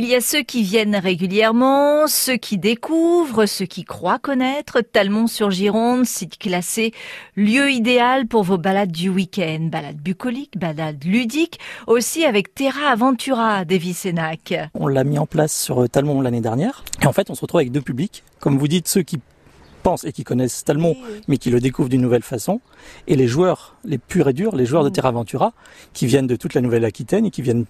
[0.00, 4.80] Il y a ceux qui viennent régulièrement, ceux qui découvrent, ceux qui croient connaître.
[4.80, 6.92] Talmont sur Gironde, site classé,
[7.34, 9.68] lieu idéal pour vos balades du week-end.
[9.72, 11.58] Balades bucoliques, balades ludiques,
[11.88, 14.54] aussi avec Terra Aventura des Vicénac.
[14.74, 16.84] On l'a mis en place sur Talmont l'année dernière.
[17.02, 18.22] Et en fait, on se retrouve avec deux publics.
[18.38, 19.18] Comme vous dites, ceux qui
[19.82, 20.94] pensent et qui connaissent Talmont,
[21.26, 22.60] mais qui le découvrent d'une nouvelle façon,
[23.08, 25.54] et les joueurs, les purs et durs, les joueurs de Terra Aventura,
[25.92, 27.64] qui viennent de toute la Nouvelle-Aquitaine et qui viennent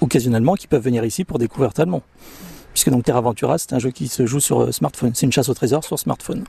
[0.00, 2.02] occasionnellement qui peuvent venir ici pour découvrir Talmont.
[2.72, 5.12] Puisque donc Terra Ventura, c'est un jeu qui se joue sur euh, smartphone.
[5.14, 6.44] C'est une chasse au trésor sur smartphone.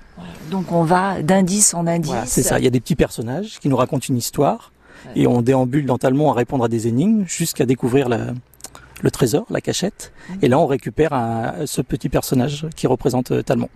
[0.52, 2.14] Donc on va d'indice en indice.
[2.26, 2.60] c'est ça.
[2.60, 4.74] Il y a des petits personnages qui nous racontent une histoire
[5.16, 9.62] et on déambule dans Talmont à répondre à des énigmes jusqu'à découvrir le trésor, la
[9.62, 10.12] cachette.
[10.30, 10.38] Mhm.
[10.42, 13.70] Et là, on récupère ce petit personnage qui représente euh, Talmont.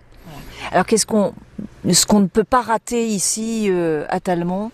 [0.70, 1.32] Alors qu'est-ce qu'on,
[1.90, 4.70] ce qu'on ne peut pas rater ici euh, à Talmont?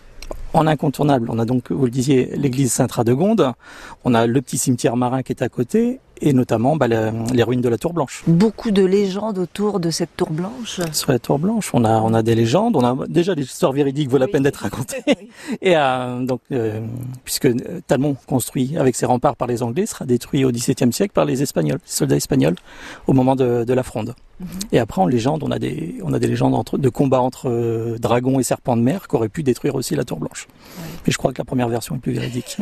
[0.54, 3.52] En incontournable, on a donc, vous le disiez, l'église Saint-Radegonde,
[4.04, 7.60] on a le petit cimetière marin qui est à côté, et notamment bah, les ruines
[7.60, 8.24] de la Tour Blanche.
[8.26, 10.80] Beaucoup de légendes autour de cette Tour Blanche.
[10.92, 13.72] Sur la Tour Blanche, on a on a des légendes, on a déjà des histoires
[13.72, 15.04] véridiques vaut la peine d'être racontées.
[15.62, 16.80] Et euh, donc euh,
[17.24, 17.48] puisque
[17.86, 21.42] Talmont construit avec ses remparts par les Anglais sera détruit au XVIIe siècle par les
[21.42, 22.56] Espagnols, les soldats espagnols
[23.06, 24.14] au moment de, de la Fronde.
[24.72, 27.48] Et après en légende, on a des on a des légendes entre, de combats entre
[27.48, 30.46] euh, dragons et serpents de mer qui auraient pu détruire aussi la Tour Blanche.
[31.06, 32.58] Mais je crois que la première version est plus véridique.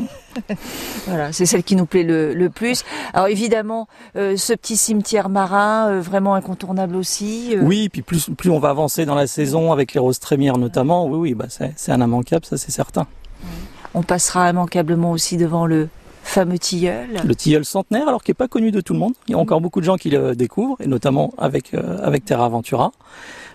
[1.07, 2.85] voilà, c'est celle qui nous plaît le, le plus.
[3.13, 7.57] Alors évidemment euh, ce petit cimetière marin, euh, vraiment incontournable aussi.
[7.61, 11.07] Oui, puis plus, plus on va avancer dans la saison avec les roses trémières notamment,
[11.07, 13.07] oui, oui, bah c'est un immanquable, ça c'est certain.
[13.95, 15.89] On passera immanquablement aussi devant le
[16.27, 17.09] fameux tilleul.
[17.25, 19.15] Le tilleul centenaire, alors qui n'est pas connu de tout le monde.
[19.29, 22.47] Il y a encore beaucoup de gens qui le découvrent, et notamment avec, avec Terra
[22.47, 22.93] Aventura.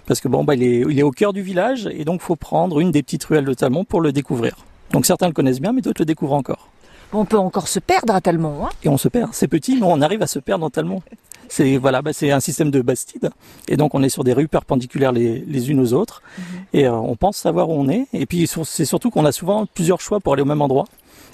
[0.07, 2.35] Parce que bon, bah, il, est, il est au cœur du village, et donc faut
[2.35, 4.55] prendre une des petites ruelles de Talmont pour le découvrir.
[4.91, 6.69] Donc certains le connaissent bien, mais d'autres le découvrent encore
[7.13, 8.65] on peut encore se perdre à Talmont.
[8.65, 9.29] Hein et on se perd.
[9.33, 11.01] C'est petit, mais on arrive à se perdre en Talmont.
[11.49, 13.29] C'est voilà, bah, c'est un système de bastide,
[13.67, 16.43] et donc on est sur des rues perpendiculaires les, les unes aux autres, mhm.
[16.71, 18.07] et euh, on pense savoir où on est.
[18.13, 20.85] Et puis c'est surtout qu'on a souvent plusieurs choix pour aller au même endroit.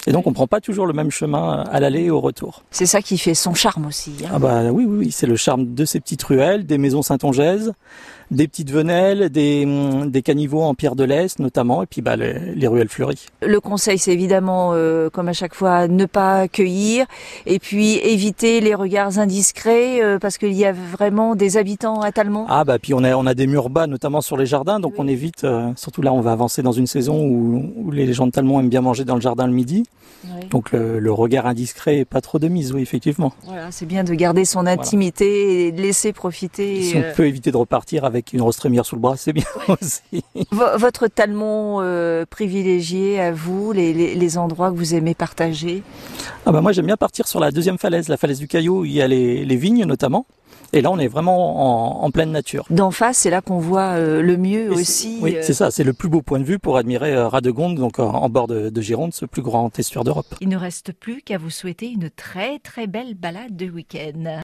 [0.06, 2.62] Et donc on prend pas toujours le même chemin à l'aller et au retour.
[2.70, 4.12] C'est ça qui fait son charme aussi.
[4.24, 4.30] Hein.
[4.32, 5.10] Ah bah oui, oui, oui.
[5.12, 7.72] c'est le charme de ces petites ruelles, des maisons saint-ongaises,
[8.30, 12.16] des petites venelles, des, hum, des caniveaux en pierre de l'Est notamment, et puis bah,
[12.16, 13.26] les, ruelles fleuries.
[13.42, 17.06] Le conseil, c'est évidemment, euh, comme à chaque fois, ne pas accueillir,
[17.46, 22.12] et puis éviter les regards indiscrets, euh, parce qu'il y a vraiment des habitants à
[22.12, 22.46] Talmont.
[22.48, 24.94] Ah bah puis on a, on a des murs bas, notamment sur les jardins, donc
[24.98, 28.26] on évite, euh, surtout là on va avancer dans une saison où, où les gens
[28.26, 29.67] de Talmont aiment bien manger dans le jardin le midi.
[30.50, 33.32] Donc le, regard indiscret est pas trop de mise, oui, effectivement.
[33.44, 36.82] Voilà, c'est bien de garder son intimité et de laisser profiter.
[36.82, 39.44] Si on peut éviter de repartir avec une rose trémière sous le bras, c'est bien
[39.68, 40.24] aussi.
[40.50, 45.82] votre talmont euh, privilégié à vous, les, endroits que vous aimez partager?
[46.44, 48.84] Ah bah Moi j'aime bien partir sur la deuxième falaise, la falaise du Caillou, où
[48.84, 50.26] il y a les, vignes notamment.
[50.72, 52.64] Et là, on est vraiment en, pleine nature.
[52.70, 55.18] D'en face, c'est là qu'on voit euh, le mieux aussi.
[55.22, 55.40] Oui, euh.
[55.42, 55.70] c'est ça.
[55.70, 58.80] C'est le plus beau point de vue pour admirer Radegonde, donc en, bord de, de,
[58.80, 60.34] Gironde, ce plus grand estuaire d'Europe.
[60.40, 64.36] Il ne reste plus qu'à vous souhaiter une très très belle balade de week-end.